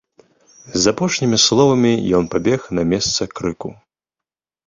З 0.83 0.93
апошнімі 0.93 1.37
словамі 1.43 1.91
ён 2.19 2.23
пабег 2.33 2.61
на 2.79 2.83
месца 2.93 3.21
крыку. 3.41 3.69